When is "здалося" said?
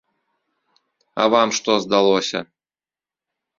1.85-2.39